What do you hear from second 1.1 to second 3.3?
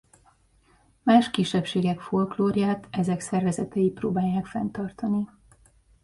kisebbségek folklórját ezek